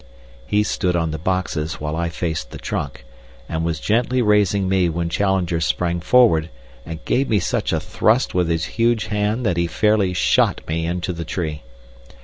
[0.47, 3.05] He stood on the boxes while I faced the trunk,
[3.47, 6.49] and was gently raising me when Challenger sprang forward
[6.87, 10.87] and gave me such a thrust with his huge hand that he fairly shot me
[10.87, 11.61] into the tree.